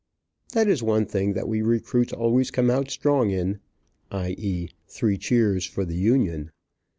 [0.53, 3.59] That is one thing that we recruits always come out strong in,
[4.09, 4.29] i.
[4.31, 6.49] e., three cheers for the Union.